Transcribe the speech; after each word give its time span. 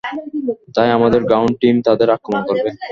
তাই 0.75 0.89
আমাদের 0.91 1.21
ground 1.23 1.53
team 1.61 1.75
তাদের 1.87 2.07
আক্রমণ 2.09 2.41
করবে। 2.49 2.69